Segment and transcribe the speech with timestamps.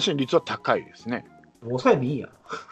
[0.00, 1.26] 信率は高いですね。
[1.62, 2.28] 抑えていいや。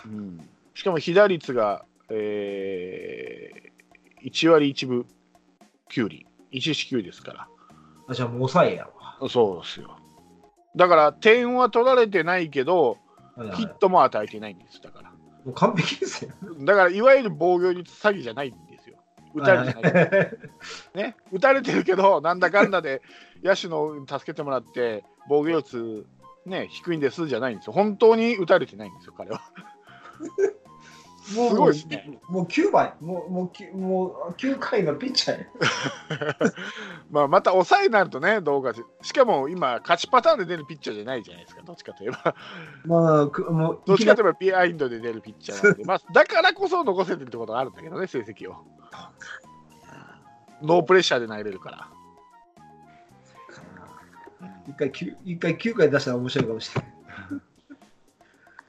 [0.06, 5.06] うん、しかも被打率が、えー、1割1分
[5.90, 7.48] 9厘、1四9ですから
[8.08, 8.88] あじゃあもう抑えや
[9.20, 9.28] わ。
[9.28, 9.98] そうですよ。
[10.76, 12.98] だから、点は取られてないけど、
[13.54, 15.10] ヒットも与えてないんです、だから。
[15.10, 15.16] も
[15.46, 16.30] う完璧ですよ。
[16.60, 18.96] だから、いわゆる防御率詐欺じゃないんですよ。
[19.34, 19.82] 打たれて。
[20.94, 21.04] ない。
[21.08, 23.02] ね、打たれてるけど、なんだかんだで
[23.42, 26.06] 野手の助けてもらって、防御率、
[26.48, 27.72] ね、低いんですじゃないんですよ。
[27.72, 29.40] 本当に打たれてないんですよ、彼は。
[31.28, 32.18] すもうごいですね。
[32.28, 35.46] もう9倍、もうもうもう9回のピッチャーや。
[37.10, 42.34] まあ、また抑えになるとね、どうかししかも今、勝ちパターンで出るピッチャーじゃないじゃないですか、どっちかといえば。
[42.86, 48.56] まあ、くもうどっちかといいえばビハインドで出るピッチャーなんで、 まあ、だからこそ残せてるってことがあるんだけどね、成績を。
[50.62, 51.88] ノープレッシャーで投げれるから。
[54.68, 56.92] 一回 9, 一回9回出したら面白いかもしれない。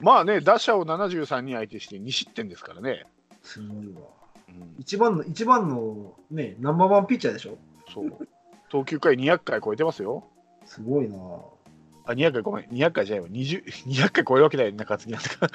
[0.00, 3.04] まあね、打者を73人相手して2失点ですからね。
[3.42, 4.00] すごいわ。
[4.48, 7.56] うん一番の、一番のね、ナンバーワンピッチャーでしょ？
[7.92, 8.28] そう。
[8.70, 10.24] 投球回200回超えてますよ。
[10.64, 11.16] すごいな。
[12.06, 13.28] あ、200回ごめん、200回じゃないわ。
[13.30, 15.48] 20 200回超えるわけだよ、中継ぎなんか。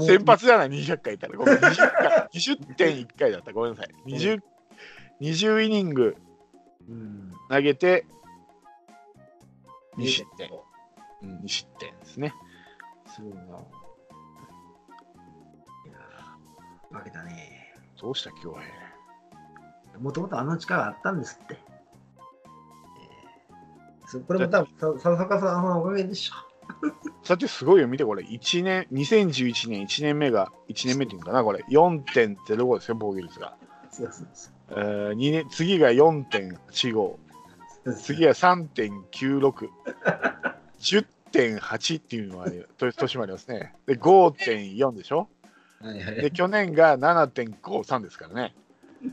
[0.00, 1.36] 先発じゃない、200回いたら。
[1.36, 3.52] ごめん、20回、20.1回だった。
[3.52, 3.88] ごめんなさい。
[4.06, 4.40] 20、
[5.20, 6.16] 20イニング
[6.88, 7.32] うん。
[7.50, 8.06] 投げて、
[9.96, 10.50] 2失点。
[11.22, 12.34] うん、2失点ですね。
[13.06, 13.40] すごいな。
[13.40, 13.58] いや
[16.90, 17.74] 負けたね。
[18.00, 18.62] どうした、京平。
[20.00, 21.58] もともとあの力あったんですって。
[24.12, 26.34] えーこれも多分、さ佐々さんのおかげでしょ。
[27.22, 28.22] さてすごいよ、見てこれ。
[28.22, 31.64] 1年、2011年1年目が、1年目っていうのかな、これ。
[31.70, 33.56] 4.05ですよ、防御率が。
[33.90, 37.16] そうそうそえー、二年次が4.85。
[37.90, 39.68] う次は3.96。
[40.78, 42.48] 10.8っていうのは、
[42.78, 43.74] 年もありますね。
[43.86, 45.28] で、5.4でしょ？
[45.80, 48.54] はいはいで、去年が7.53ですからね。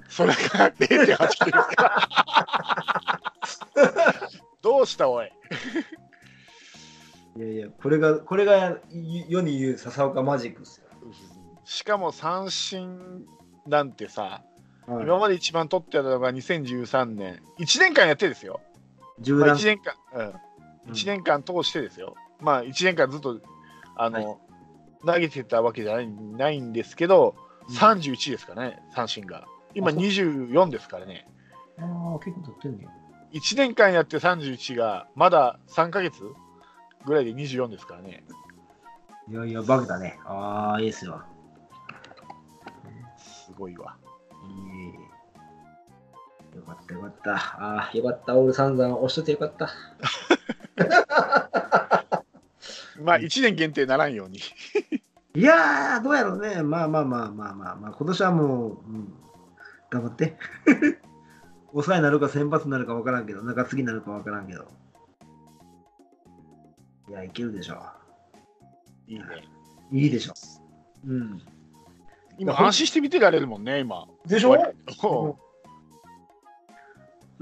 [0.07, 2.09] それが0.89ですから。
[4.61, 5.31] どうしたおい？
[7.35, 8.77] いやいや、これが、これが
[9.27, 10.87] 世に言う笹岡マジックですよ。
[11.65, 13.25] しかも三振
[13.67, 14.43] なんてさ、
[14.87, 17.41] はい今まで一番取ってたのが2013年。
[17.59, 18.61] 1年間やってですよ。
[19.01, 19.93] まあ、銃弾1年間、
[20.85, 22.15] うん、1年間通してですよ。
[22.41, 23.39] まあ、1年間ずっと、
[23.95, 24.37] あの、はい
[25.05, 29.45] 投げてたわけじゃないないんですけど、うん31ですかね、三振が。
[29.73, 31.27] 今あそう24ですからね。
[31.77, 32.89] ああ、結構取ってんねや。
[33.39, 36.21] 1年間やって31が、まだ3ヶ月
[37.05, 38.25] ぐらいで24ですからね。
[39.29, 40.19] いやいや、バグだね。
[40.25, 41.21] ああ、いいですよ。
[43.17, 43.95] すごいわ。
[46.55, 47.33] よかったよかった。
[47.35, 48.35] ああ、よかった。
[48.35, 49.69] オールサンザン押しといてよかった。
[53.01, 54.39] まあ、1年限定ならんように。
[55.35, 56.61] いやー、どうやろうね。
[56.61, 59.13] まあまあまあまあまあまあ、今年はもう、うん、
[59.89, 60.37] 頑張って。
[61.71, 64.67] 抑えになるか先発になるか分からんけど、中継ぎになるか分からんけど。
[67.09, 67.81] いや、いけるでしょ
[69.07, 69.25] いいね。
[69.91, 69.97] う。
[69.97, 70.33] いいでしょ
[71.05, 71.11] う。
[71.11, 71.41] うん。
[72.37, 74.05] 今、安心して見てられるもんね、今。
[74.27, 74.51] でしょ？
[74.53, 75.37] ょ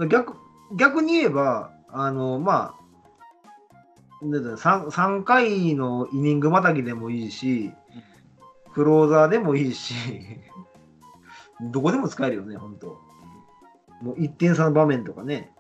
[0.08, 0.36] 逆
[0.76, 2.76] 逆に言えば、あの、ま
[4.22, 7.74] あ、なんだろう 3, 3回のイニングまたぎでもいいし、
[8.74, 9.94] クローザーでもいいし、
[11.72, 13.02] どこでも使えるよね、本当
[14.02, 15.54] もう1点差の場面とかね、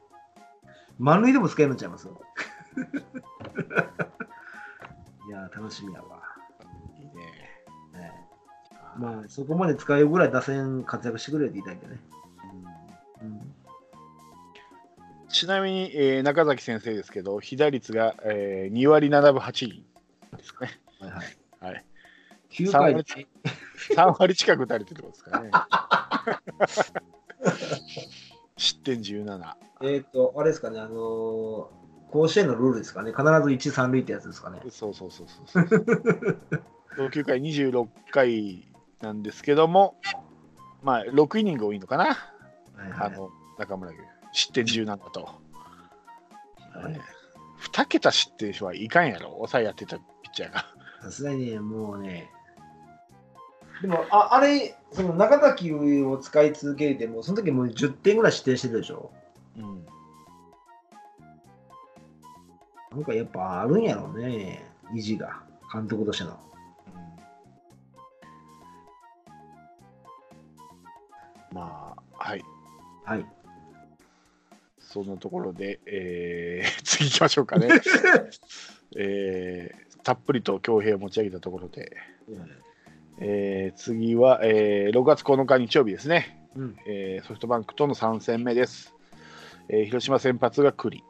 [0.97, 2.07] 満塁でも使えるのちゃいます
[5.27, 6.21] いやー、楽しみやわ。
[6.99, 7.13] いいね。
[7.93, 8.27] ね
[8.97, 11.99] まあ、そこまで使えるぐらい打線活躍してくれって言いたいけどね。
[15.31, 19.85] ちなみに、えー中崎先生ですけど、被打率が、えー2割7分8厘
[20.37, 20.79] ですかね。
[20.99, 21.23] はいは
[21.71, 21.73] い。
[21.73, 21.85] はい、
[22.51, 23.27] 9 3回割
[23.95, 25.51] 3割近く打たれてることですからね。
[28.57, 29.55] 失点17。
[29.83, 31.81] えっ、と、あれですかね、あのー
[32.11, 34.59] 甲子園のルールですかね、必ず1、3塁ってやつですかね。
[34.69, 36.39] そうそうそうそうそう。
[36.97, 38.67] 投球回26回
[38.99, 39.95] なんですけども、
[40.83, 42.09] まあ、6イニング多いのかな、は
[42.87, 44.20] いはいあの中村君。
[44.33, 45.23] 失点17と。
[45.23, 47.01] はい
[47.61, 50.65] 2桁失点はいかんやろ、抑えやってたピッチャーが。
[51.03, 52.27] さすがにね、もうね。
[53.83, 59.11] でも、ああれ、その中崎を使い続けても、その時もう10点ぐらい失点してるでしょ？
[59.57, 59.85] うん、
[62.91, 66.39] なんかやっぱあるんやろうね、意地が、監督としての。
[71.53, 72.43] まあ、はい。
[73.05, 73.25] はい。
[74.91, 77.67] そんなところで、えー 次行きましょうかね。
[78.97, 81.95] えーたっぷりと強兵を持ち上げたところで、
[83.19, 86.77] えー次は、えー6月9日日曜日ですね、うん。
[86.87, 88.95] えーソフトバンクとの3戦目です。
[89.69, 91.03] えー広島先発が栗、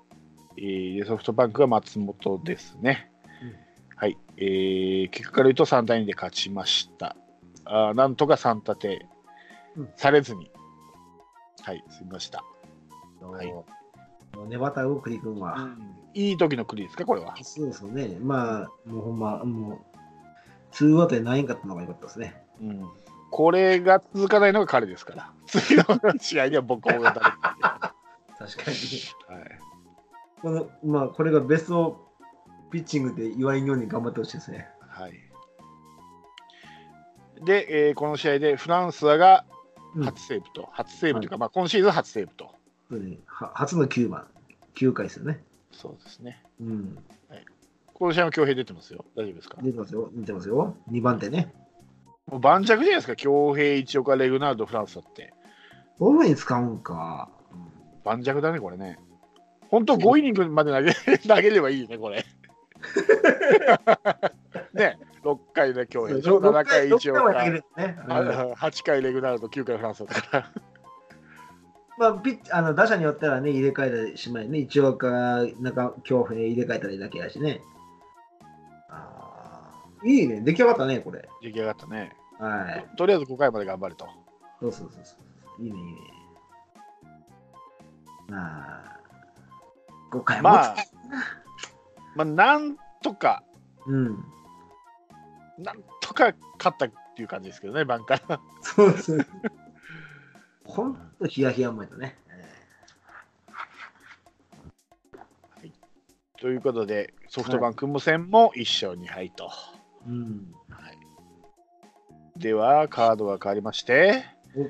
[0.58, 3.10] えーでソフトバンクが松本ですね。
[3.42, 3.56] うん
[3.96, 7.16] はい、えー結果から言うと3対2で勝ちました。
[7.66, 9.06] あーなんとか3立て
[9.78, 10.52] うんされずに、
[11.62, 12.44] はい、済みました。
[13.30, 13.54] はい
[14.36, 15.76] もう粘ったよ、栗君は。
[16.14, 17.36] いい時の栗ですか、これは？
[17.44, 18.18] そうですよね。
[18.22, 19.80] まあ、もうほんま、もう、
[20.72, 22.42] ツーアウトでないんかったのが良かったですね。
[22.62, 22.90] うん、
[23.30, 25.84] これが続かないのが彼ですから、次の
[26.20, 27.94] 試合には僕を打たれて、は
[28.40, 28.78] 確かに。
[28.78, 29.02] い、
[30.42, 32.08] このまあ、これがベスト
[32.72, 34.70] ピッチングで言われるように頑張ってほしいですね。
[34.88, 35.14] はい。
[37.44, 39.46] で、えーこの試合でフランスアが
[39.96, 42.52] うん初セーブと、初セーブというか、まあ、今シーズン初セーブと、そ
[42.98, 44.28] うねは初の9番、
[44.76, 45.44] 9回ですよね。
[45.72, 46.44] そうですね。
[46.60, 46.98] うん。
[47.94, 49.06] この試合も強兵出てますよ。
[49.16, 49.58] 大丈夫ですか？
[49.62, 50.10] 出てますよ。
[50.14, 50.76] 出てますよ。
[50.90, 51.54] 2番手ね。
[52.28, 55.34] もう盤石じゃないですか、強兵、一岡、レグナルド、フランスだって。
[56.00, 57.30] どういうに使うんか。
[58.04, 58.98] 盤石だね、これね。
[59.70, 62.26] 本当、5イニングまで投げ 投げればいいね、これ。
[64.74, 67.98] ね、6回で強兵でしょ、7回一6回は岡、投げれるね。
[68.06, 68.22] うんあ
[68.56, 70.52] 8回レグナルド、9回フランスだったから。
[72.02, 77.62] まあ、ピッチあの打者によってはね、入れ替えたしまいね、一応か、なんか、強兵入れ替えたらいいだけやしね。
[78.90, 81.30] あーいいね、出来上がったね、これ。
[81.44, 82.12] 出来上がったね。
[82.40, 82.98] はい。
[82.98, 84.08] とりあえず5回まで頑張ると。
[84.60, 85.16] そうそうそうそ
[85.60, 85.64] う。
[85.64, 86.00] いいね、いいね。
[88.30, 89.00] まあ、
[90.12, 90.76] 5回もまあ、
[92.16, 93.44] まあ、なんとか、
[93.86, 94.26] うん。
[95.60, 98.40] なんとか勝ったっていう感じですけどね、バンカー。
[98.64, 99.28] そうそう。
[100.66, 102.18] ほんとヒヤヒヤもやったね。
[106.40, 109.52] ということで、ソフトバンク無戦も1勝2敗と。
[110.08, 110.54] うん。
[110.70, 110.98] はい
[112.38, 114.24] では、カードが変わりまして
[114.56, 114.66] お、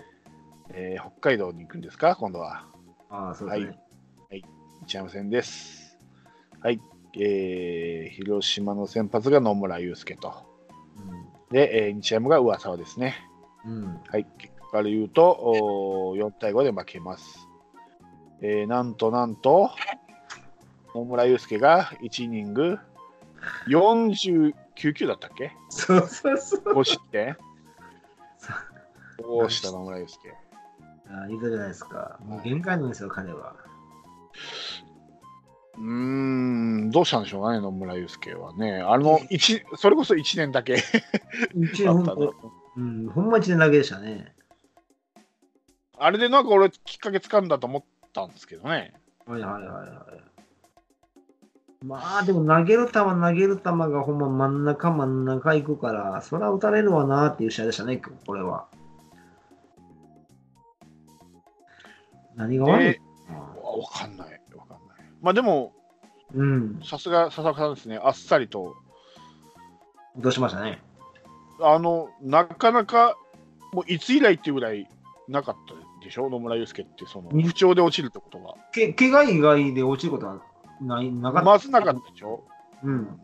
[0.73, 2.65] えー北海道に行くんですか、今度は。
[3.09, 3.77] ああ、そうですね。
[4.85, 5.97] 日山戦です。
[6.59, 6.81] はい。
[7.17, 10.33] えー広島の先発が野村祐介と。
[11.51, 13.15] で、えー日山が上沢ですね。
[13.65, 13.71] うん。
[13.71, 14.01] うん。
[14.09, 14.25] はい。
[14.71, 17.47] から言うと、おー4対5で負けます。
[18.41, 19.69] えーなんとなんと、
[20.95, 22.77] 野村祐介が1イニング
[23.67, 24.53] 49
[24.93, 25.51] 球だったっけ？
[25.69, 26.61] そうそうそう。
[26.73, 27.37] ?5 失点
[29.19, 30.33] どうした野村祐介？
[31.09, 32.19] ああ、いいじゃないですか。
[32.25, 33.55] もう限界なんですよ、彼は。
[35.75, 38.81] うーん、どうしたんでしょうかね、野村祐介はね。
[38.81, 40.77] あの、一それこそ1年だけ
[41.55, 42.33] 一あったな年ほんと、
[42.77, 44.33] うん、ほんま一年だけでしたね。
[46.03, 48.91] あれでなんか俺、きっかけつかんだと思ったんですけどね。
[49.27, 49.87] はいはいはいはい。
[51.85, 58.65] まあでも投げる球投げる球がほんま真ん中真ん中行くから、そら打たれるわなっていう試合でしたね、これは。
[62.35, 64.97] 何が悪いでわわかんない、わかんない。
[65.21, 65.71] まあでも、
[66.33, 68.75] うん、さすが佐々木さんですね、あっさりと、
[70.17, 70.81] どうしましたね。
[71.59, 73.15] あの、なかなか、
[73.71, 74.87] もういつ以来っていうぐらい
[75.27, 78.55] なかったでしょ、野村祐介って、そのうん不調で落ちるってことが。
[78.71, 80.41] け怪我以外で落ちることは
[80.81, 81.45] ないなかった。
[81.45, 82.43] まずなかったでしょ？
[82.83, 83.21] うん。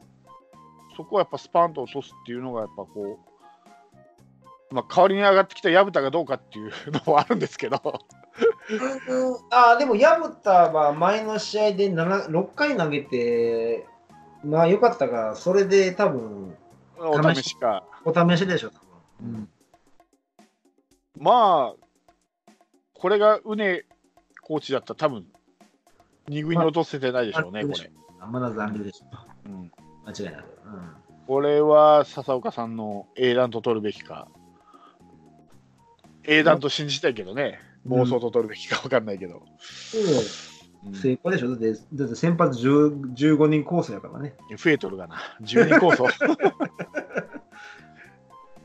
[0.95, 3.19] そこはやっぱスパンと落とすっていうのが、やっぱこ
[4.71, 6.71] う、まあ、代わりに上がってきた薮田がどうかっていう
[7.05, 7.81] のはあるんですけど、
[9.51, 13.87] ああ、でも薮田は前の試合で7 6回投げて、
[14.43, 16.55] まあ良かったから、それで多分
[16.99, 17.83] お試しか。
[18.03, 18.79] お試しでしょ、多
[19.21, 19.49] 分。
[21.19, 21.86] まあ、
[22.99, 23.85] これが畝
[24.41, 25.25] コーチだったら、多分
[26.27, 27.91] 二軍に落とせてないでしょうね、これ。
[28.31, 29.05] まだ残留でしょ。
[29.45, 29.71] うん、
[30.05, 30.57] 間違いなく。
[31.27, 34.27] これは笹岡さんの英断と取るべきか、
[36.23, 39.41] 英断と信じたいけどね、うん妄想と取るべきか分かんないけど。
[40.85, 44.35] うん、成功でしょだって、だって先発10 15人コースやからね。
[44.57, 46.03] 増えとるがな、12構想。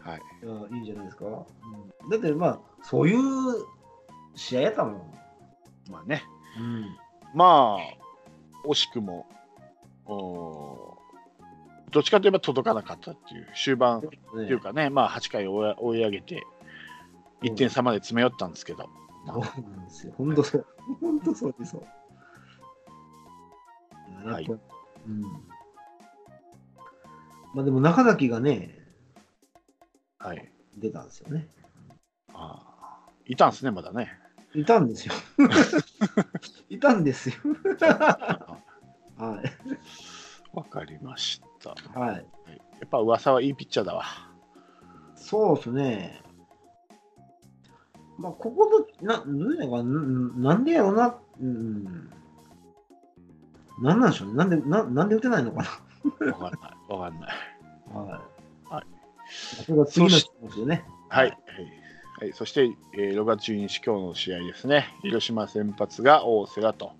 [0.00, 0.20] はい、
[0.74, 1.24] いいんじゃないですか。
[2.10, 3.18] だってまあ、そういう
[4.34, 5.14] 試合やったもん。
[5.90, 6.22] まあね、
[6.58, 6.96] うん。
[7.34, 9.26] まあ、惜しくも、
[10.06, 11.02] おー
[11.90, 14.06] どっちかといえば届かなかったっていう、終盤って
[14.40, 16.46] いうかね、まあ8回追い追い上げて、
[17.42, 18.88] 1点差まで詰め寄ったんですけど、
[19.26, 20.14] そうなんですよ。
[20.16, 20.66] 本当そう。
[21.00, 21.86] 本当そうでそう。
[24.28, 25.20] はいうん。
[27.54, 28.78] まあでも中崎がね、
[30.18, 31.48] はい、出たんですよね。
[32.32, 34.21] あーいたんですね、まだね。
[34.54, 35.14] いたんですよ。
[36.68, 37.34] いたんですよ。
[39.16, 40.56] はい。
[40.56, 42.16] わかりましそうはい。
[42.16, 44.04] やっぱ噂はいいピッチャーだわ。
[45.14, 46.22] そうですね。
[48.18, 52.10] まあ、ここの、な、なんな、んでやろうな、うん。
[53.80, 54.34] なんなんでしょうね。
[54.34, 55.64] なんで、ななんで打てないのか
[56.26, 56.92] わかんない。
[56.92, 57.30] わかんない。
[62.22, 62.28] な。
[62.28, 62.28] はい。
[62.28, 62.32] はい。
[62.32, 64.94] そして、えー6月12日、今日の試合ですね。
[65.02, 66.92] 広島先発が大瀬良と。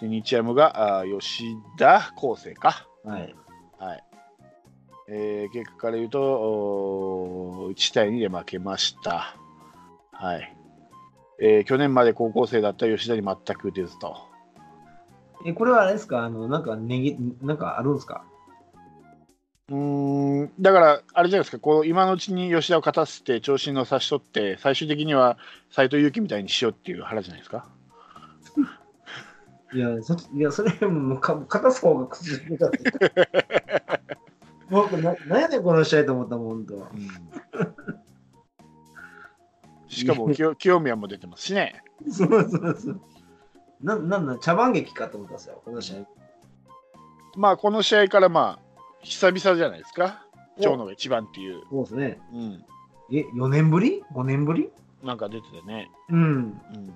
[0.00, 1.44] で日ハムがあー吉
[1.76, 2.86] 田康生か。
[3.04, 3.34] はい。
[3.78, 4.04] はい。
[5.12, 9.36] えー結果から言うと、おー1対2で負けました。
[10.12, 10.56] はい。
[11.40, 14.16] えー去年まで高校生だった吉田に全く打てずと。
[15.46, 16.24] え、これはあれですか？
[16.24, 18.24] あの、なんか、ねぎ、なんかあるんですか？
[19.70, 25.38] うーんだから、あれじゃないですか、こう今のうちに吉田を勝たせて、調子の差し取って、最終的には
[25.70, 27.66] 斎藤佑樹みたいにしようっていう腹じゃないですか？
[29.72, 32.78] いや、そいやそれもうか、片す方が口にだって。
[34.68, 36.88] 僕な、なんやねん、この試合と思ったもん、本当。
[39.86, 41.82] しかも清清宮も出てますしね。
[42.10, 43.00] そうそうそう。
[43.82, 46.06] な、なんなん、茶番劇かと思ったんですよ、この試合。
[47.36, 48.69] まあ、この試合からまあ、
[49.02, 50.24] 久々じゃないですか？
[50.58, 51.62] 今日のが一番っていう。
[51.70, 52.20] そうですね。
[52.32, 52.64] うん。
[53.12, 54.70] え、4年ぶり ?5 年ぶり？
[55.02, 55.90] なんか出ててね。
[56.10, 56.20] うん。
[56.24, 56.28] う
[56.78, 56.92] ん。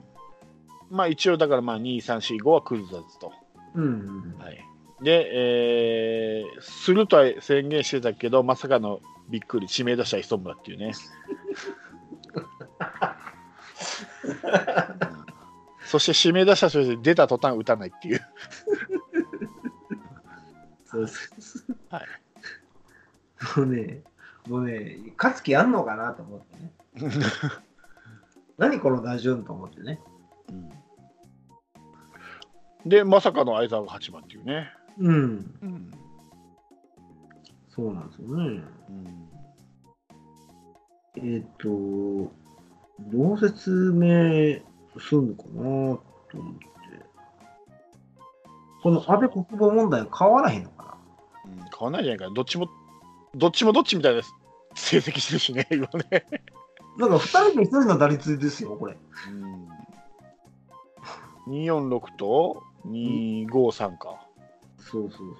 [0.90, 3.32] まあ、一応だからまあ、2、3、4、5はクルーザーズと。
[3.74, 4.34] うん。
[4.38, 4.62] はい。
[5.02, 10.92] で、えー、するとは宣言してたけど、まさかのびっくり、指名打者磯村っていうね。
[14.26, 15.24] うん
[15.86, 18.20] そして指名打者として出た途端打たないっていう。
[20.94, 21.76] そうそう。
[21.90, 23.58] はい。
[23.58, 24.02] もうね、
[24.48, 26.72] もうね、勝つ気あんのかなと思ってね。
[28.56, 30.00] 何この打順と思ってね。
[30.48, 30.70] うん
[32.86, 34.70] で、まさかの相沢が8番っていうね。
[34.98, 35.14] うん。
[35.62, 35.90] うん
[37.70, 38.62] そうなんですよね。
[38.88, 39.28] うん
[41.16, 44.60] えっ、と、どう説明
[45.00, 45.98] するのかな
[46.30, 46.64] と思って。
[48.82, 50.83] この安倍国防問題は変わらへんのかうん
[51.76, 52.34] 変わんないんじゃないかな。
[52.34, 52.68] どっちも、
[53.34, 54.22] どっちもどっちみたいな
[54.74, 56.26] 成績してるしね、 今ね。
[56.96, 58.96] ななんか2人で1人の打率ですよ、これ。
[61.46, 64.26] うん、246と253か。
[64.78, 65.34] そうそうそう。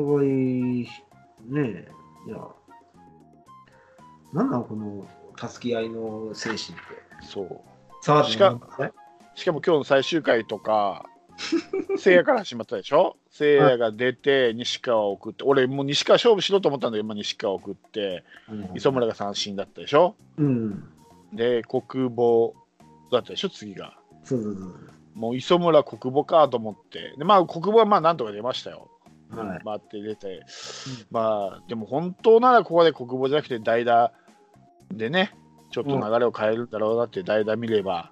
[0.00, 0.88] お互い、
[1.44, 1.88] ねえ、
[2.28, 2.38] いや、
[4.32, 6.72] なんなんこの助け合いの精神って。
[7.22, 7.60] そう。
[8.00, 8.90] さあ、しかえ
[9.34, 11.04] しかも今日の最終回とか、
[11.98, 13.16] せいやから始まったでしょ？
[13.30, 18.24] せいやが出て、西川を送って、俺もう西川勝負しろと思ったんだけど、まあ、西川を送って、
[18.74, 20.14] 磯村が三振だったでしょ？
[20.38, 20.84] うん。
[21.32, 22.52] で、国母
[23.10, 23.48] だったでしょ？
[23.48, 23.96] 次が。
[24.24, 24.74] そうそうそう。
[25.14, 27.14] もう磯村国母かと思って。
[27.18, 28.88] で、まあ国母はまあなんとか出ましたよ。
[29.30, 29.60] はい。
[29.64, 30.44] 回って出て、
[31.10, 34.12] まあでも本当ならここで国母じゃなくて代打
[34.90, 35.34] でね、
[35.70, 38.10] ちょっと流れを変えるんだろうなって代打見れば、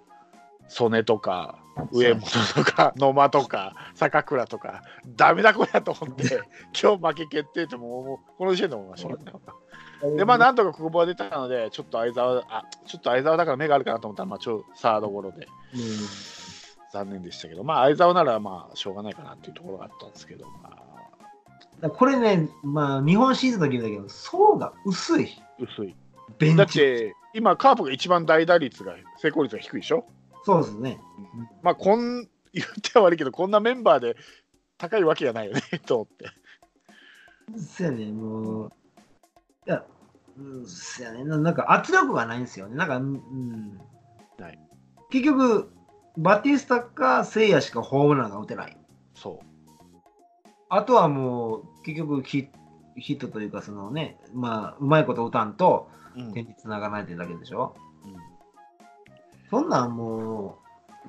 [0.70, 1.58] 曽根とか
[1.90, 2.22] 上本
[2.54, 4.82] とか 野間とか坂倉とか、
[5.16, 6.40] ダメだこりゃと思って、
[6.80, 10.08] 今日負け決定ってもうこの時点で思いました。
[10.16, 15.48] で、まあなんとか国母は出たので、ちょっと相沢、あちょっと相沢だから目があるかなと思ったら、まあちょサードゴロで。
[15.74, 15.80] うん。
[16.92, 20.70] 残念でしたけど、まあ相沢ならまあしょうがないかなっていうところがあったんですけど、ま
[21.82, 21.90] あ。
[21.90, 25.30] これね、まあ、日本シリーズの時だけど、層が薄い。
[25.58, 25.96] 薄い。
[26.38, 26.56] ベンチ。
[26.56, 30.04] だって今カープが一番代打率が成功率が低いでしょ？
[30.44, 31.00] そうですね。
[31.62, 34.16] まあこん言っては悪いけどこんなメンバーで
[34.78, 36.26] 高いわけがないよねと思って
[37.58, 38.72] そうやね、もう。
[39.66, 39.84] いや、
[40.38, 41.38] うん、そうやねな。
[41.38, 42.76] なんか圧力がないんですよね。
[42.76, 43.80] なんか、うん。
[44.38, 44.58] ない
[45.10, 45.72] 結局、
[46.16, 48.76] バティスタか聖夜しかホームランが打てない。
[49.14, 49.40] そ
[50.68, 52.48] あとはもう、結局ヒ、
[52.96, 55.88] ヒットというか、そのね、まあ、うまいこと打たんと
[56.32, 57.74] 点につながらないというだけでしょ。
[57.84, 57.89] うん
[59.50, 60.58] そんなんも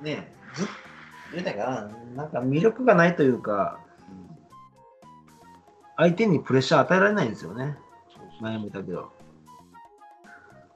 [0.00, 0.72] う、ね、ずっと、
[1.32, 1.64] 言うたんか
[2.16, 4.32] な、なんか魅力がないというか、うん
[5.96, 7.76] 相手にプレッシャー与えられないんですよね。
[8.08, 9.12] そうそう前も言ったけど。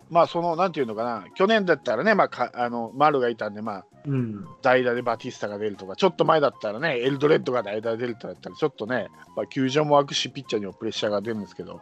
[0.08, 4.46] まあそのなんていうのかな去年だったらねまあかあの丸がいたんでまあうん。
[4.62, 11.80] 代打でバティスタが出るとかちょっと前だったらねエルドレッドが代打で出るとかだったらちょっとね、まあ、球場も空くしピッチャーにもプレッシャーが出るんですけど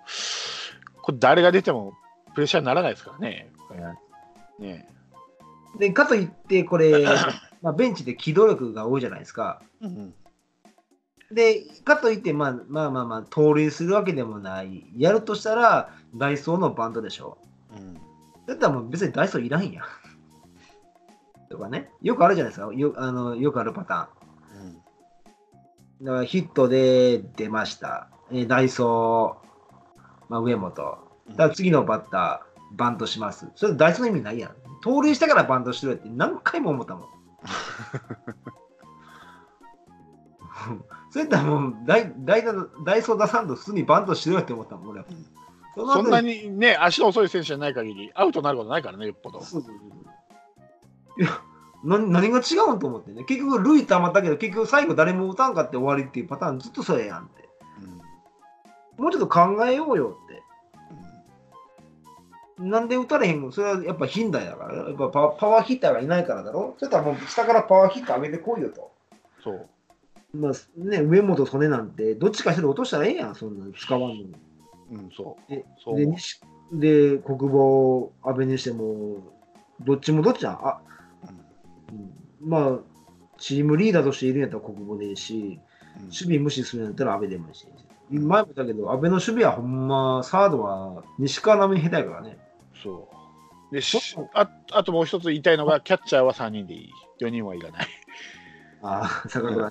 [1.03, 1.93] これ誰が出ても
[2.35, 3.51] プレッシャーにならないですからね
[4.59, 4.89] ね
[5.79, 7.07] で、かといって、これ、
[7.63, 9.63] まあ、ベンチで機動力が多いじゃないですか。
[9.81, 10.15] うん
[11.33, 14.87] で、かといって、まあまあまあまあ、盗塁するわけでもない。
[14.97, 17.39] やるとしたら、ダイソーのバントでしょ。
[17.77, 17.95] うん
[18.47, 19.85] だったらもう別にダイソーいらんやん。
[21.49, 21.91] とかね。
[22.03, 22.73] よくあるじゃないですか。
[22.75, 24.67] よあのよくあるパターン。
[24.67, 24.75] うん
[26.05, 28.09] だからヒットで出ました。
[28.31, 30.75] えーダイソー、まあ、上本。
[30.75, 33.49] だから次のバッター、バントします。
[33.55, 34.64] それダイソーの意味ないやん。
[34.85, 37.09] 盗塁したからバントしてるって何回も思ったもん。
[41.09, 42.43] それやったらもうダイダイ
[43.03, 45.07] ソー出さんと普通にバントしろよって思ったもん、俺は。
[45.75, 49.41] そそんなににね、足の遅い選手じゃない限り、アウトになることないからね、よっぽど。
[49.41, 51.31] そうそうそういや
[51.83, 53.25] な何が違うんと思ってね。
[53.25, 57.49] 結局、塁溜まったけど、結局最後誰も打たんかって終わりっていうパターンずっとそれやんって。
[58.99, 60.24] もうちょっと考えようよって。
[62.59, 63.51] なんで打たれへんの？
[63.51, 64.75] それはやっぱ頻大だから。
[64.77, 68.93] やっぱパワパワーヒッターがいないからだろそれとはもう下からパワーヒッター上げてこいよと。
[69.43, 69.69] そう。
[70.37, 74.35] まあね、上本、曽根なんて、どっちか一人落としたらええやん、そんなの使わんのに。
[74.91, 75.51] うん、そう。
[75.51, 76.41] でそうで、西
[76.73, 79.19] で国防、安倍にしても、
[79.81, 80.55] どっちもどっちやん。
[80.55, 80.81] あ
[81.93, 82.79] うんまあ、
[83.39, 85.61] チームリーダーとしているんやったら国防でいいし、
[85.99, 87.69] うん守備無視するんやったら安倍でもいいし。
[88.11, 92.39] 前も言ったけど、安倍の守備はほんま、サードは西川並みに下手やからね。
[92.85, 93.09] そ
[93.71, 93.75] う。
[93.75, 93.99] でし
[94.35, 96.93] ああともう一つ言いたいのが、キャッチャーは3人でいい。
[97.21, 97.87] 4人はいらない。
[98.83, 99.71] ああ、坂倉。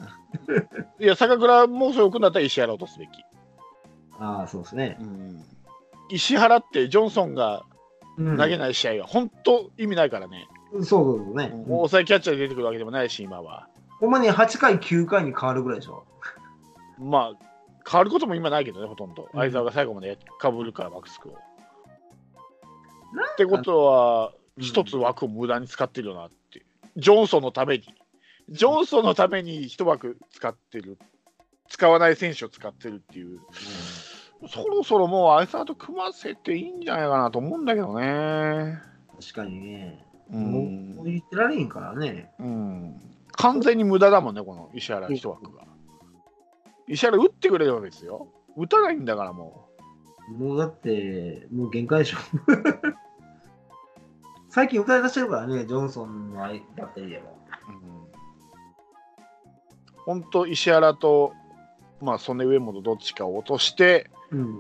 [0.99, 3.09] いや、坂倉もそれ置くんだったら石原を落とすべき。
[4.19, 4.97] ああ、そうですね。
[4.99, 5.45] うん、
[6.09, 7.63] 石原ってジョンソンが
[8.17, 10.47] うん投げない試合が本当意味ないからね。
[10.73, 11.49] そうそうそうね。
[11.49, 13.67] もう抑えキャッチャーで出てくるわけでもないし、今は。
[13.99, 16.05] ほんまに8回、9回に変わるぐらいでしょ。
[16.99, 17.45] まあ、
[17.89, 19.29] 変わることも今ないけどね、ほとんど。
[19.33, 21.37] うん相沢が最後までかぶるから、マックスクを。
[23.33, 26.63] ってことは、うん一つ枠を無駄に使ってるよなって。
[26.95, 27.83] ジョンソンのために。
[28.49, 30.99] ジョンソンのために一枠使ってる。
[31.69, 33.39] 使わない選手を使ってるっていう。
[34.47, 38.77] そろそろもう相沢と組ませていいんじゃないかなと思うんだけどね。
[39.19, 40.05] 確かにね。
[40.29, 42.31] うもうんもう言ってられへんからね。
[42.39, 43.01] うん、
[43.31, 45.63] 完全に無駄だもんね、この石原一枠が。
[46.87, 48.27] 石原打ってくれればですよ。
[48.57, 49.67] 打たないんだからも
[50.29, 52.17] もうだって、もう限界でしょ。
[54.53, 57.39] 最近歌い出してるからね、ジョンソンのバッテリーでも。
[60.05, 60.11] う。
[60.11, 61.33] うん、本当、石原と、
[61.99, 64.59] まあ、曽根上本どっちかを落として、うん。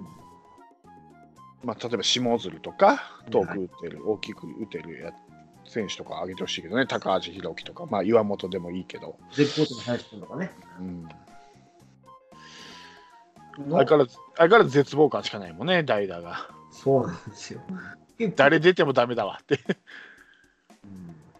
[1.63, 5.11] まあ、例えば下鶴とか、遠く打ってる、大きく打てるや
[5.65, 10.51] 選手とか上げてほしいけどね、高橋宏樹とか、まあ、岩本でもいいけど、絶好調の林君とかね。
[10.79, 11.07] うん、
[13.69, 16.49] 相変わらず相変わらず絶望感しかないもんね、代打が。
[16.71, 17.61] そうなんですよ。
[18.35, 19.59] 誰出てもダメだわって。
[19.67, 19.75] うん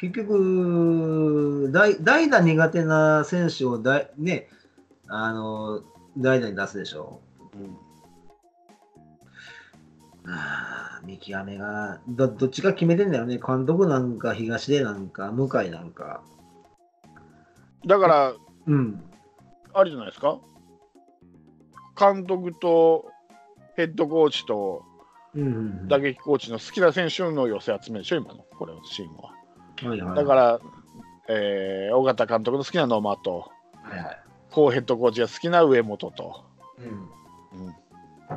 [0.04, 4.50] 結局、代代打苦手な選手を代,、ね、
[5.08, 5.82] あの
[6.18, 7.22] 代打に出すでしょ。
[10.26, 13.40] あー見極めがど、どっちか決めてんだよね。
[13.46, 16.22] 監督なんか、東出なんか、向井なんか。
[17.88, 18.34] だから、
[18.68, 19.02] うん。
[19.74, 20.38] あるじゃないですか。
[21.98, 23.06] 監督と
[23.78, 24.93] ヘッドコーチとうんうんうん、
[25.88, 29.34] 打撃コーチの好きな選手の寄せ集めでしょ、今のこれのチームは。
[29.90, 30.60] はいはい、だから、
[31.30, 33.52] えー尾形監督の好きな野間と、
[33.84, 34.20] はいはい。
[34.52, 36.46] コーヘッドコーチが好きな上本と、
[36.78, 37.66] うん。
[37.68, 37.74] うん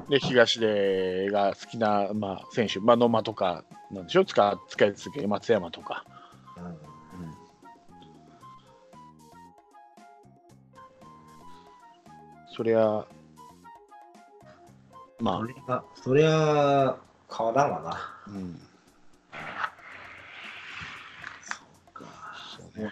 [0.08, 6.04] で東出が好きな、まあ、選手、まあ、野間とかなんでしょ、使使い続ける松山とか。
[12.54, 13.06] そりゃ、
[15.18, 16.96] まそれが、そりゃ、
[17.34, 17.90] 変わらんわな。
[17.90, 18.60] あ、うん、
[22.58, 22.90] そうね。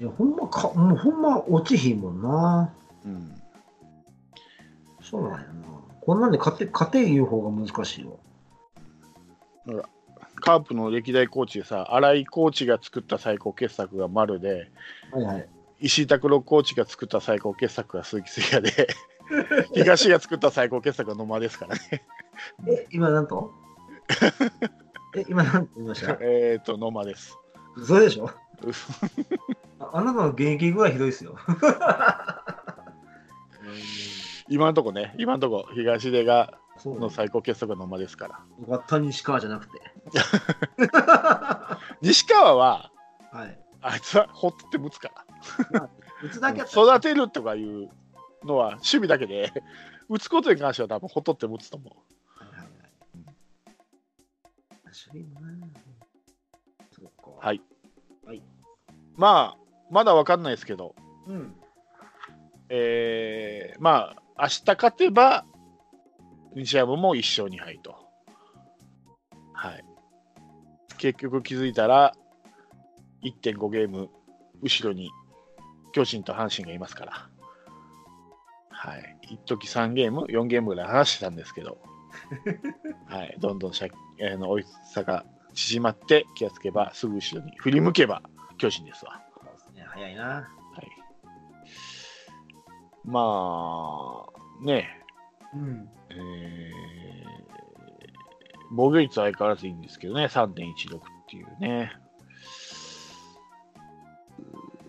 [0.00, 2.72] いや、ほんまか、もうほんま落ちひんもんな。
[3.04, 3.42] うん
[5.02, 5.44] そうなんやな。
[6.00, 8.12] こんなんで勝て、勝て言う方が難しいわ。
[10.36, 14.70] カープの歴代コーチでさ、新井コーチが作った最高傑作が丸で、
[15.12, 15.48] はいはい。
[15.80, 18.88] 石井拓郎コーチが作った最高傑作が鈴木誠也で、
[19.74, 22.04] 東が作った最高傑作が野間ですからね。
[22.68, 23.52] え、今なんと？
[25.16, 26.16] え、今なんて言いました？
[26.20, 27.38] えっと、野間です。
[27.86, 28.30] それでしょ？
[29.80, 31.36] ああなたの現役ぐらいひどいですよ。
[34.48, 38.40] 今のとこね、今のとこ東出がの最高傑作が野間ですから。
[38.60, 39.80] よかった、西川じゃなくて。
[42.02, 42.90] 西川は、
[43.32, 43.58] はい。
[43.80, 45.10] あいつはほっとって打つか
[45.72, 45.88] ら。
[46.22, 47.88] 打つだけ育てるとかいう
[48.44, 49.52] のは趣味だけで、
[50.08, 51.92] 打つことに関しては多分ほっとって打つと思う。
[57.40, 57.60] はい
[58.26, 58.42] はい。
[59.16, 59.58] まあ、
[59.90, 60.94] まだわかんないですけど、
[61.26, 61.54] うん。
[62.68, 65.44] えーまあ、明日勝てば、
[66.54, 67.96] 日ハムも1勝2敗と。
[69.52, 69.84] はい。
[70.98, 72.14] 結局気づいたら、
[73.22, 74.08] 1.5ゲーム
[74.62, 75.10] 後ろに
[75.92, 77.31] 巨人と阪神がいますから。
[78.82, 79.16] はい。
[79.22, 81.78] 一時3ゲーム、4ゲームぐらい話してたんですけど、
[83.06, 83.36] はい。
[83.38, 88.22] どんどん借あの追い差が縮まって、気がつけば、すぐ後ろに振り向けば
[88.58, 89.22] 巨人ですわ。
[89.40, 90.24] そうですね、早いな。
[90.24, 90.42] は
[90.82, 90.88] い。
[93.04, 94.24] ま
[94.60, 95.00] あ、ね
[95.54, 95.88] うん。
[96.10, 96.92] え、えー
[98.74, 101.92] 防御率は相変わらずいいんですけどね、3.16っていうね。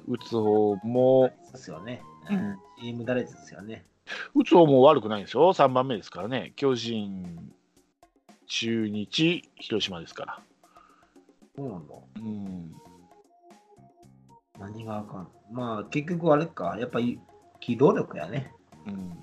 [0.08, 2.02] 打つ方も、ですよね。
[2.30, 3.86] うんチーム打率ですよね。
[4.36, 6.54] 打つ方も悪くないんですよ、3番目ですからね。
[6.56, 7.54] 巨人、
[8.48, 10.40] 中日、広島ですから。
[11.56, 11.94] そうなんだ。
[12.18, 12.76] うん。
[14.60, 15.28] 何があかん。
[15.52, 16.76] まあ、結局あれか。
[16.80, 17.20] やっぱり
[17.60, 18.52] 機動力やね。
[18.88, 19.18] うん、うん。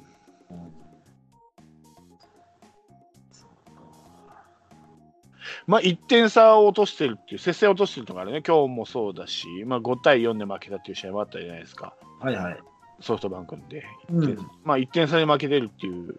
[5.66, 12.58] まあ、1点差を落としてるっていう、接戦を落としてるのがあるね、今日もそうだし、まあ、5対4で負けたっていう試合もあったじゃないですか、はいはい。
[13.00, 13.84] ソフトバンクで。
[14.10, 16.16] うん1点まあ、1点差で負けてるっていう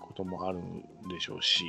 [0.00, 1.64] こともあるんでしょうし、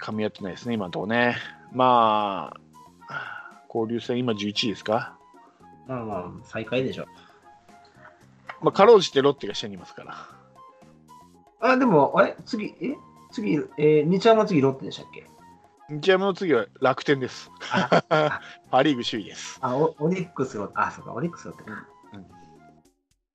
[0.00, 1.36] 噛み合ってないですね、今のところね。
[1.72, 2.52] ま
[3.08, 5.16] あ、交流戦、今11位ですか？
[5.88, 7.06] まあまあ、最下位でしょ。
[8.60, 10.16] まあ、かろうじてロッテが下にいますから。
[11.60, 12.36] あ、でも、あれ？
[12.46, 12.96] 次、え？
[13.32, 15.26] 次、えー、日ハム次ロッテでしたっけ？
[15.90, 17.50] 日山の次は楽天です。
[17.72, 19.58] あ パ・リーグ首位です。
[19.62, 20.74] あ、オオリックスロッテ。
[20.76, 21.64] あ、そうか、オリックスロッテ。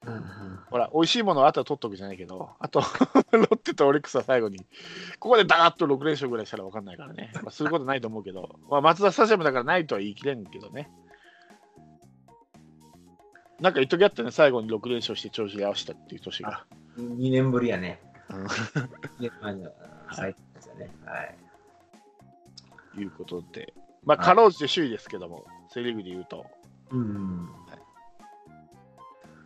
[0.07, 0.59] うんうんうん。
[0.69, 2.79] ほら、美味しいものはあとは取っとくじゃないけど、あと、
[3.31, 4.59] ロッテとオリックスは最後に、
[5.19, 10.89] ここでダーッと6連勝ぐらいしたら分かんないからね、まあ、することないと思うけど、 まあ、松田スタジアムだからないとは言い切れんけどね。
[13.59, 16.65] なんか一時あったね、最後に6連勝して調子で合わせたっていう年が。
[16.97, 18.01] 2年ぶりやね。
[18.29, 18.47] うん
[19.19, 19.49] いやま
[20.09, 20.91] あ最高ですよね。
[21.05, 21.35] はい。
[22.99, 26.45] いうことで、まあ、かろうじて首位ですけども、セ・リーグで言うと、
[26.91, 27.49] うん。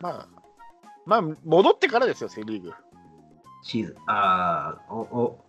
[0.00, 0.28] まあ、
[1.06, 2.72] まあ、戻ってからですよ、セ・リーグ。
[3.62, 3.96] シーズン。
[4.06, 5.44] ああ、お、お、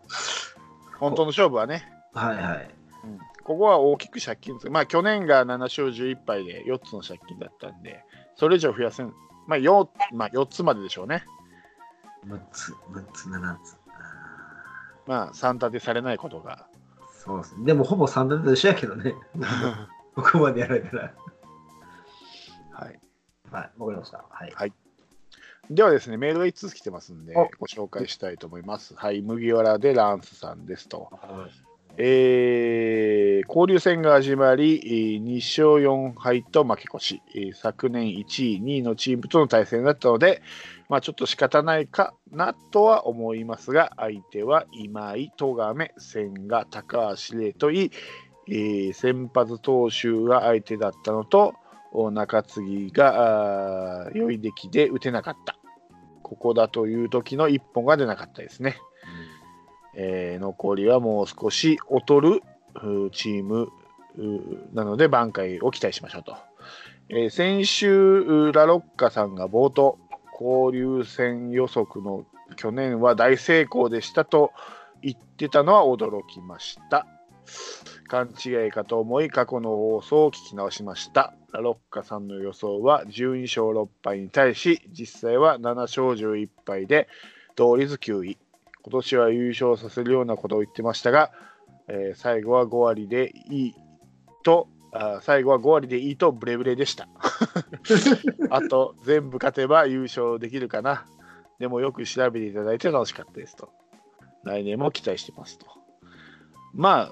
[1.00, 1.90] 本当の勝負はね。
[2.14, 2.76] はいはい。
[3.06, 4.70] うんここは大きく借金です。
[4.70, 8.04] まあ、去年が7勝11敗で4つの借金だったんで、
[8.36, 9.14] それ以上増やせん。
[9.48, 11.26] まあ 4, まあ、4つまででしょうね。
[12.26, 13.78] 6つ、6つ、7つ。
[13.88, 14.04] あ
[15.06, 16.68] まあ、3立てされないことが。
[17.02, 17.66] ーそうですね。
[17.66, 19.14] でも、ほぼ3打と一緒やけどね。
[20.16, 21.14] ここまでやられたら。
[22.72, 23.00] はい、
[23.52, 24.24] はい、わかりました。
[24.30, 24.74] はい。
[25.70, 28.96] ではですね、メールが1通来てますんでお、ご紹介したいと思います。
[28.96, 31.10] はい、麦わらでランスさんですと。
[31.98, 40.42] えー交流戦が始まり、えー2勝4敗と負け越し、えー昨年1位、2位のチームとの対戦だったので、
[40.90, 47.92] まあ、ちょっと仕方ないかなとは思いますが、相手は今井、戸亀、千賀、高橋礼といい、
[48.50, 51.63] えー先発投手が相手だったのと、お
[51.94, 55.58] 中継ぎが良い出来で打てなかった。
[56.22, 58.78] ここだという時の一本が出なかったですね。
[59.96, 62.42] えー残りはもう少し劣る
[63.12, 63.70] チーム
[64.74, 66.36] なので挽回を期待しましょうと。
[67.10, 70.00] えー先週、ラロッカさんが冒頭、
[70.40, 72.26] 交流戦予測の
[72.56, 74.52] 去年は大成功でしたと
[75.02, 77.06] 言ってたのは驚きました。
[78.08, 81.34] 勘違いかと思い過去の放送を聞き直しました。
[81.52, 87.08] ラロッカさんの予想は12勝6敗に対し、実際は7勝11敗で
[87.56, 88.38] 同率9位。
[88.84, 91.32] 今年は優勝させるようなことを言ってましたが、
[91.88, 93.76] えー最後は5割でいい
[94.44, 97.08] と、あー最後は5割でいいとブレブレでした。
[98.50, 101.06] あと、全部勝てば優勝できるかな。
[101.60, 103.70] でもよく調べていただいて楽しかったですと。
[104.44, 105.66] 来年も期待してますと。
[106.74, 107.12] ま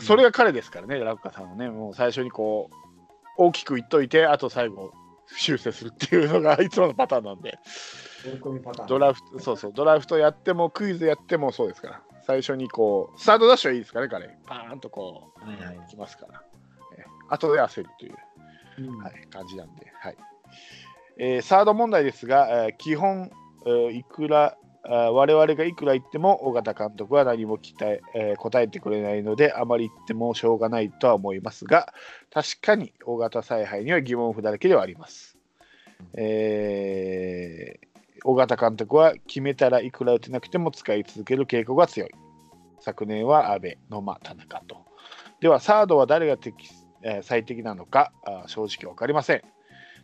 [0.00, 2.74] それが彼ですからね、ラッカさんはね、もう最初にこう、
[3.36, 4.92] 大きく言っといて、あと最後、
[5.36, 7.58] 修正するっていうのがいつものパターンなんで。
[8.88, 14.28] ドラフト、そうそう、ドラフトやっても、クイズやってもそうですから、最初にこう、スタートダッシュはいいですかね、彼。
[14.46, 15.76] パーンとこはいはい。
[15.76, 16.42] う、きますから。
[16.96, 18.16] え後で焦るという、
[18.78, 20.16] うんはい、感じなんで、はい。
[21.18, 23.30] えーサード問題ですが、えー基本、
[23.66, 31.94] えーいくら、我々がいくら言っても、尾形監督は何も期待、えー答えてくれないので、あまり言ってもしょうがないとは思いますが、
[32.32, 35.38] 確かに尾形采配には疑問符だらけではあります。
[36.14, 37.84] えー
[38.26, 42.10] 尾形監督は決めたらいくら打てなくても使い続ける傾向が強い。
[42.80, 44.78] 昨年は阿部、野間、田中と。
[45.40, 46.68] では、サードは誰が適、
[47.02, 49.42] えー最適なのかあ正直分かりません。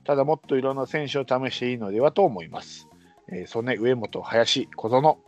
[0.05, 2.90] ただ、もっといろんな選手を試していいのではと思います。
[3.33, 5.19] えー、曽根、上本、林、小園、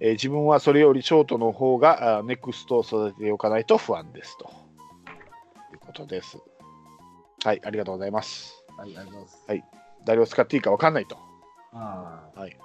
[0.00, 4.44] えー自分はそれよりショートの方がネクストを育てておかないと不安ですと
[5.72, 6.38] いうことです。
[7.44, 8.64] はい、ありがとうございます。
[8.76, 9.44] はい、ありがとうございます。
[9.46, 9.64] はい
[10.06, 11.16] 誰を使っていいか分かんないと。
[11.72, 12.58] ああはい。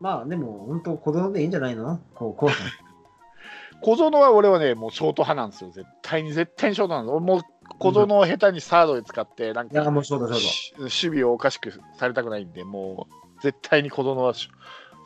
[0.00, 2.00] まあ、でも、本当、子供でいいんじゃないの？
[2.14, 2.50] こう、こう。
[3.80, 5.70] 小園は俺はね、もうショート派なんですよ。
[5.70, 7.14] 絶対に、絶対にショートなんです。
[7.14, 7.40] 俺もう
[7.82, 14.48] 小園を下手にサードで使って、なんか、守備をおかしくされたくないんで、もう絶対に小園はシ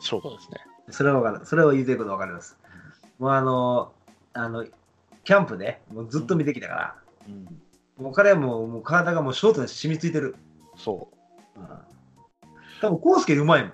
[0.01, 0.57] ョートですね。
[0.89, 1.45] それはわかる。
[1.45, 2.57] それは言いたいことわかります。
[3.17, 3.91] もう、あの、
[4.33, 4.65] あの、
[5.23, 6.95] キャンプで、もうずっと見てきたから、
[7.27, 10.35] うん、もう彼はもう、もう体がもうショートに染みついてる。
[10.75, 11.09] そ
[11.55, 11.67] うん。
[12.79, 13.71] 多分、コウスケうまいもん。
[13.71, 13.73] う。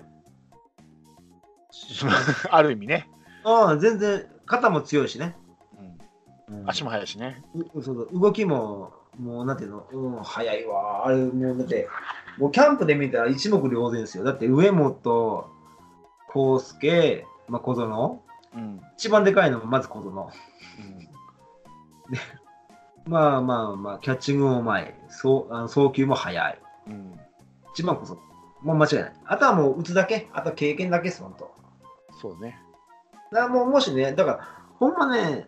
[2.50, 3.08] ある意味ね、
[3.44, 5.36] ああ、全然、肩も強いしね。
[6.62, 7.42] うん、足も速いしね。
[7.74, 11.06] うそうだ動きも、もうなんていうの、うん、早いわ。
[11.06, 11.88] あれ、もうだって、
[12.38, 14.24] もうキャンプで見たら一目瞭然ですよ。
[14.24, 15.46] だって上本、
[16.34, 18.20] 康介、まあ、小園、
[18.54, 20.10] うん一番でかいのもまず小園。
[20.10, 21.08] うん
[23.06, 24.94] まあまあまあ、キャッチングもうまい。
[25.08, 26.58] そうあの送球も速い。
[26.86, 27.18] うん、
[27.72, 28.18] 一番こそ、
[28.62, 29.12] もう間違いない。
[29.26, 31.54] あとはもう打つだけ、あとは経験だけです、ほんと。
[32.20, 32.58] そうね。
[33.32, 34.40] だもうもしね、だから、
[34.78, 35.46] ほんまね、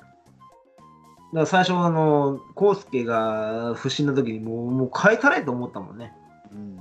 [1.37, 6.14] だから最初、あの、康介が不審な時にもうもう変えたれと思ったもんね。
[6.51, 6.79] うん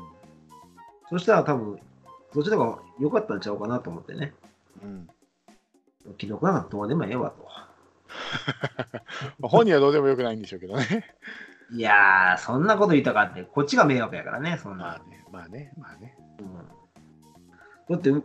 [1.09, 1.77] そしたら多分、
[2.33, 4.33] そっちの方が良かったんちゃうかなと思ってね。
[4.81, 5.09] うん
[6.17, 7.43] 記録なんかどうでもええわと。
[9.39, 11.03] まあ 本人はどうでもよくないんでしょうけどね。
[11.73, 14.85] いやー、そんなこと言いたかって、こっちが迷惑やからね、そんな。
[14.85, 16.17] まあね、まあね、まあね。
[16.39, 16.45] うん
[17.87, 18.23] だってうう、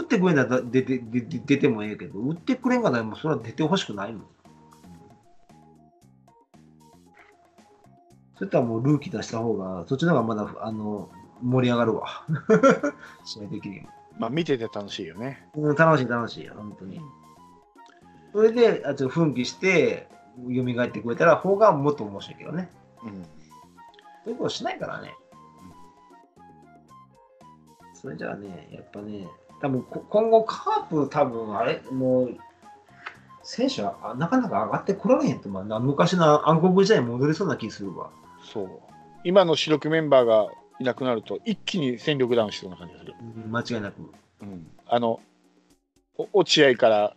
[0.00, 4.26] 打ってくれんだったら出て出てもええけど、打ってくれんかったらもうそれは出てほしくないもん。
[8.38, 11.08] そういったらもうルーキー出した方が、そっちの方がまだあの
[11.42, 12.06] 盛り上がるわ。
[13.24, 13.88] 試合的にも。
[14.18, 15.48] まあ見てて楽しいよね。
[15.54, 17.00] うん、楽しい楽しいよ、本当に。
[18.32, 22.70] それで、あちょっと奮起して、蘇ってくれたら方がもっと面白いけどね。
[23.04, 23.24] うん
[24.24, 25.14] そういうことしないからね。
[27.94, 29.26] それじゃあね、やっぱね、
[29.60, 32.36] 多分こ今後カープ多分あれ、もう、
[33.42, 38.10] 選手はあなかなか上がってこられへんと、まあ、な昔の暗黒時代に戻りそうな気するわ。
[38.52, 38.68] そう。
[39.24, 40.48] 今の主力メンバーが
[40.80, 43.14] いなくなると、一気に戦力ダウンしそうな感じがする。
[43.20, 44.00] うん間違いなく。
[44.40, 45.20] うん、あの、
[46.16, 47.16] お落合から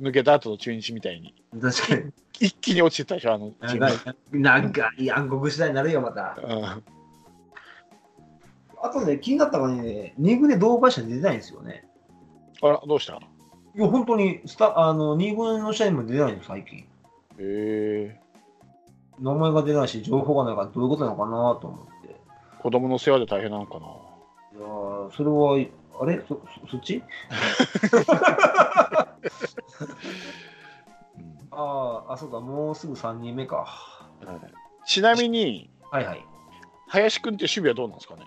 [0.00, 2.12] 抜けた後の中日みたいに、確かに。
[2.40, 6.38] 一気に落ちてたでしょ、あのチームなんか、なんかいい暗黒時代になるよ、また。
[6.42, 6.82] うん
[8.80, 11.84] あとね、気になったのがね、2軍で同会社に出てないんですよね。
[12.62, 13.14] あら、どうした？
[13.14, 13.18] へ
[13.76, 16.86] いや、本当にスタあの2軍の試合にも出てないの、最近。
[17.38, 18.20] え
[19.20, 22.16] 名前が出ないし、情報がないからどういうことなのかなと思って。
[22.60, 23.86] 子供の世話で大変なのかな。
[23.86, 25.54] いやーそれは、
[26.00, 26.20] あれ？
[26.28, 26.96] そそそっち？
[26.96, 27.02] うん
[31.50, 33.56] ああ、あ、そうか、もうすぐ3人目か。
[33.56, 34.52] はい
[34.86, 36.24] ちなみに、はいはい。
[36.88, 38.22] 林君って守備はどうなんですかね？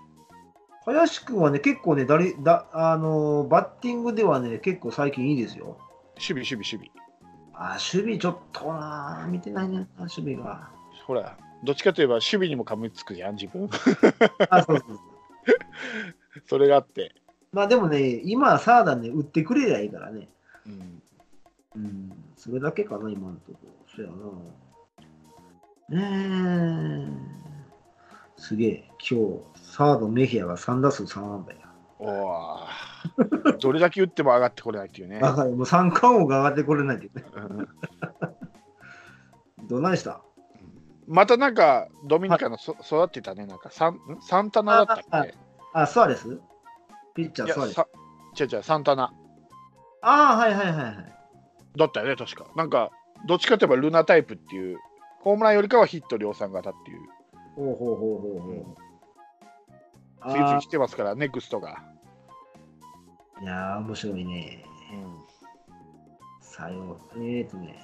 [0.85, 5.77] 林君はね、結構ね、だれだあのーバッティングではね、結構最近いいですよ。
[6.15, 6.91] 守備、守備、守備。
[7.53, 10.69] あー守備ちょっとなー、見てないね、守備が。
[11.11, 13.69] ほら、どっちかといえば守備にもかみつくじゃん、自分。
[14.49, 14.99] あ、そうそう。
[16.47, 17.13] それがあって。
[17.51, 20.29] まあでもね、今、サーダンね、打ってくれりゃいいからね。
[20.65, 21.01] うん
[21.75, 23.69] うん、それだけかな、今のところ。
[23.93, 24.05] そう
[25.89, 26.01] やな。
[26.01, 27.09] ね
[28.37, 28.41] え。
[28.41, 31.59] すげえ、今日、サードメヒアが3打数3安打や。
[31.99, 35.19] おーどれだけ打っても上がってこれないっていうね。
[35.19, 37.25] だからもう三冠王が上がってこれないっていうね。
[37.35, 37.67] うん
[39.67, 40.21] どないした？
[41.07, 44.21] またなんか、ドミニカのそ育ってたね、なんかサン、ん？
[44.21, 45.35] サンタナだったっけ？
[45.73, 46.39] あ、スアレス
[47.13, 47.73] ピッチャースアレス。
[47.73, 47.87] さ
[48.39, 49.13] 違う違う、サンタナ
[50.01, 50.95] ああ、はいはいはいはい。
[51.77, 52.45] だったよね、確か。
[52.55, 52.91] なんか、
[53.27, 54.79] どっちかといえばルナタイプっていう、
[55.21, 56.99] ホームランよりかはヒット量産型っていう、
[57.55, 58.75] ほうほうほうほうほ
[60.27, 60.31] う。
[60.31, 61.83] 次々あ来てますから、ネクストが。
[63.39, 64.63] ーいやー、面白いね。
[64.93, 65.21] うん
[66.41, 67.23] さよう。
[67.23, 67.75] えーとね。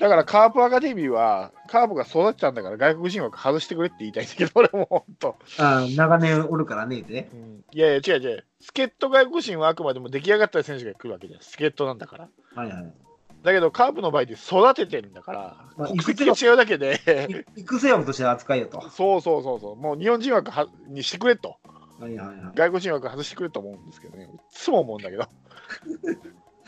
[0.00, 5.36] だからカープアカデミーは、カープが育てたんだから外国人枠外してくれって言いたいんだけど、 俺も本当。
[5.58, 7.30] あー長年おるからね、で。
[7.32, 8.44] うんいやいや、違う違う。
[8.60, 11.40] 助っ人外国人はあくまでも出来上がった選手が来るわけじゃん。
[11.40, 12.28] 助っ人なんだから。
[12.54, 12.94] はいはい。
[13.42, 18.78] だけど、カープの場合で育ててるんだから、まあ国籍が違うだけで、い育成枠として扱いよと。
[18.78, 21.56] はそうそうそうそう、もう日本人枠はにしてくれと、
[22.00, 22.36] いはいはい。
[22.54, 25.26] 外国人枠外してくれと思うんですけどね、いつも思うんだけど。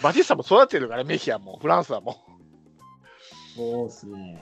[0.03, 2.17] バティスタも育ててるから、メヒアも、フランスはも
[3.57, 4.41] そうっすね。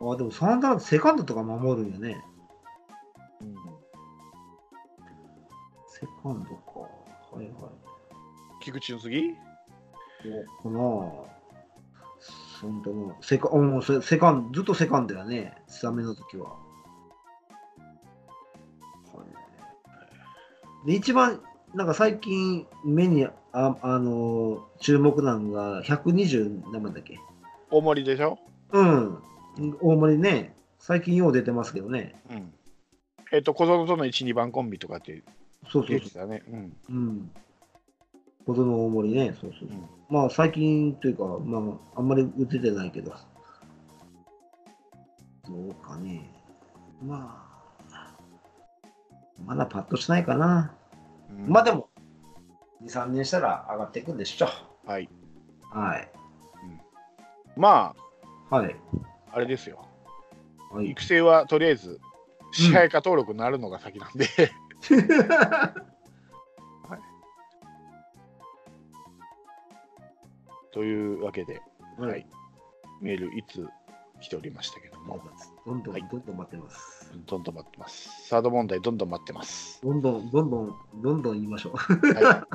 [0.00, 2.22] あ、でもサンダーセカンドとか守るんよね。
[3.40, 3.44] う。
[3.44, 3.54] うん
[5.86, 6.80] セカンドか。
[7.32, 7.52] はいはい。
[8.60, 9.34] 菊池の次？
[10.60, 10.78] おかな
[12.60, 13.16] 本当の。
[13.22, 16.50] セカうんセセカンずっとセカンドやね、スタメンの時は。
[16.50, 16.56] は
[20.84, 21.40] いで、一番、
[21.74, 27.18] なんか最近、目に、あ、あのー注目なのが、120、何番だっけ？
[27.70, 28.38] 大盛りでしょ？
[28.72, 29.18] うん。
[29.80, 32.14] 大森ね、最近よう出てますけどね。
[32.30, 32.52] うん。
[33.32, 35.22] えっ、と、小園との1、2番コンビとかって
[35.70, 36.42] そうそうそ言ってたね。
[36.48, 36.58] うん。
[36.64, 36.72] う。
[36.90, 37.30] うん。
[38.46, 39.68] 子供の大森ね、そうそう。
[39.68, 41.58] うんまあ最近というか、ま
[41.94, 43.10] ああんまり打ててないけど。
[43.10, 43.16] ど
[45.70, 46.30] うかね。
[47.02, 47.42] ま
[47.90, 48.14] あ、
[49.44, 50.74] まだパッとしないかな。
[51.34, 51.90] うんまあでも、
[52.82, 54.48] 2、3年したら上がっていくんでしょ。
[54.86, 55.08] はい。
[55.70, 56.10] はい。
[57.56, 57.94] ま
[58.50, 58.76] はい。
[59.30, 59.86] あ、あれですよ。
[60.70, 60.90] はい。
[60.90, 62.00] 育成はとりあえず
[62.52, 64.26] 支配下登録になるのが先なんで、
[70.72, 71.62] というわけで、
[71.98, 72.26] はい、
[73.00, 73.64] メールいつ
[74.24, 75.20] 来ておりましたけども、
[75.66, 77.12] どんどん、はいどんどん待ってます。
[77.26, 78.26] どんどん待ってます。
[78.26, 79.82] サード問題、どんどん待ってます。
[79.82, 81.74] どんどん、どんどん、どんどん言いましょう。
[81.76, 82.24] はい。
[82.24, 82.46] は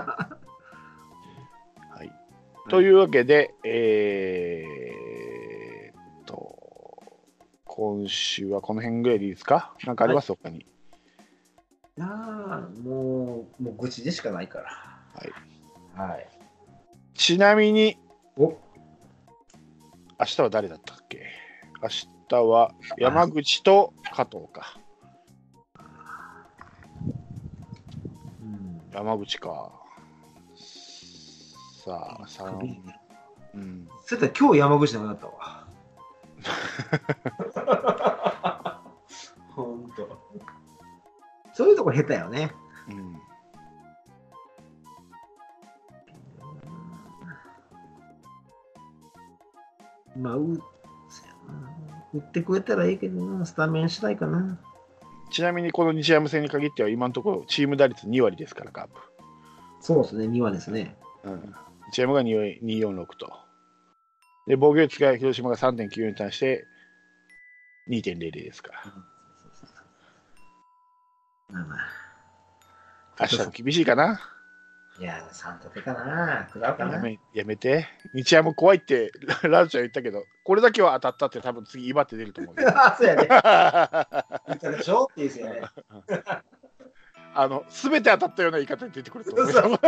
[2.03, 2.12] い、
[2.69, 6.58] というわけで、えーっと、
[7.65, 9.75] 今週はこの辺ぐらいでいいですか？
[9.86, 10.65] なんかあります、他に。
[11.99, 14.65] ああ、もう、もう愚痴でしかないから。
[15.13, 15.32] はい。
[16.12, 16.27] はい。
[17.13, 17.95] ちなみに、
[18.38, 18.58] お
[20.19, 20.98] 明日は誰だった？
[21.81, 21.87] 明
[22.27, 24.77] 日は山口と加藤か。
[28.41, 28.81] うん。
[28.93, 29.71] 山口か。
[31.85, 32.59] さあ、さ
[33.53, 33.87] うん。
[34.05, 35.65] そうやったら今日山口じゃなかったわ。
[39.55, 40.19] ほんと。
[41.53, 42.51] そういうとこ下手よね。
[42.89, 43.19] うん。
[50.21, 50.61] まあ、う、
[51.49, 54.57] そうやな打ってくれたらいいけどな、スタメンしたいかな。
[55.31, 58.93] ちなみにこの日山戦に限っては今のところチーム打率2割ですから、カープ。
[59.79, 60.97] そうですね、2話ですね。
[61.23, 61.53] うん。
[61.91, 63.31] 日山が2割246と。
[64.47, 66.65] で、防御率が広島が3.94に対して
[67.89, 68.83] 2.00ですから。
[71.51, 71.79] まあまあ。
[73.19, 74.19] 明日も厳しいかな
[74.99, 76.45] いや、3立てかな。
[76.47, 76.95] 食らうかな。
[76.95, 77.88] やめやめて。
[78.13, 79.12] 日山怖いって
[79.43, 82.67] ラ ラルちゃん言ったけど、これだけは当たったって多分次、威張って出ると思うよ。
[82.75, 83.27] あ、そうやね。
[83.31, 85.62] あ 言ったでしょって言うんですよね。
[87.47, 89.79] の、すべて当たったような言い方で出てくると思う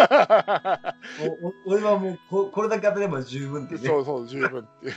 [1.66, 3.82] 俺はもうここれだけ当たれば十分ってね。
[3.82, 4.94] そうそう、十分っていう。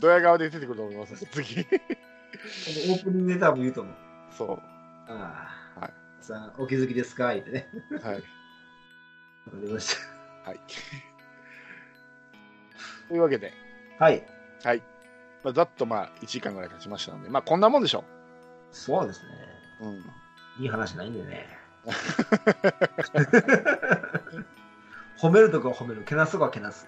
[0.00, 1.60] ドヤ顔で出てくると思います、次。
[1.60, 3.94] オープニングで多分言うと思う。
[4.36, 4.58] そう。
[5.08, 5.80] ああ。
[5.80, 5.92] はい。
[6.20, 7.32] さあ、お気づきですか？
[7.34, 7.68] 言ってね。
[8.02, 8.22] はい。
[9.46, 9.96] わかりまし
[10.44, 10.60] はい。
[13.08, 13.52] というわけで、
[13.98, 14.04] た。
[14.04, 14.26] はい。
[14.64, 14.82] はい。
[15.42, 18.04] まあ、ざっとまあ、1時間ぐらい経ちましたので、まあ、こんなもんでしょ
[18.72, 19.28] そうですね。
[19.80, 19.86] う。
[19.86, 19.98] うん。
[20.58, 21.46] いい話ないんでね。
[25.18, 26.86] 褒めるとこは褒める、けなすとこはけなす。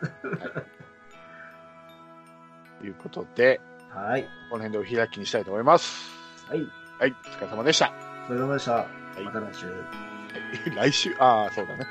[2.80, 4.24] ということで、はい。
[4.50, 6.10] この辺でお開きにしたいと思います。
[6.48, 6.60] はい。
[6.98, 7.12] はい。
[7.12, 7.92] お疲れ様でした。
[8.28, 8.86] お疲れ様でした。
[9.20, 10.15] いまた来週。
[10.74, 11.86] 来週、ああ、そうだね。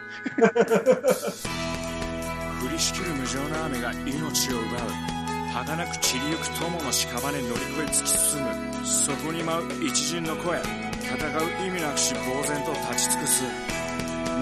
[2.64, 5.16] 降りしきる無情な雨が命を奪う
[5.54, 11.16] 儚く散りゆく友の屍乗り越え突き進むそこに舞う一陣の声戦
[11.64, 13.44] う意味なくし呆然と立ち尽くす。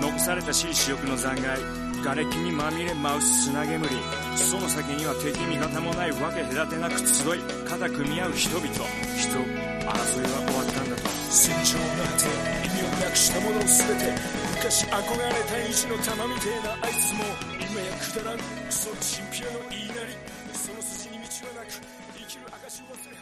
[0.02, 1.62] 残されたしい死力の残骸
[2.04, 3.88] 瓦礫にまみれ舞う砂煙。
[4.36, 8.68] その先には敵味方もないわけ隔てなく集い肩組み合う人々。
[8.68, 8.88] 人争い
[9.86, 9.98] は
[10.48, 11.10] 終わったんだと。
[11.30, 12.53] 戦場なんて
[13.16, 14.12] したもの全て
[14.58, 17.24] 昔憧れた意地の玉みてえなあいつも
[17.62, 18.38] 今やくだらん。
[18.40, 20.18] クソチンピラの言いなり
[20.54, 21.78] その筋に道はなく
[22.18, 23.13] 生きる証を忘れ